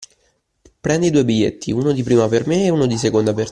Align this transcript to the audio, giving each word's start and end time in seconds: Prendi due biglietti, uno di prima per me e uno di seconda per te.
Prendi 0.81 1.11
due 1.11 1.23
biglietti, 1.23 1.71
uno 1.71 1.91
di 1.91 2.01
prima 2.01 2.27
per 2.27 2.47
me 2.47 2.65
e 2.65 2.69
uno 2.71 2.87
di 2.87 2.97
seconda 2.97 3.35
per 3.35 3.45
te. 3.45 3.49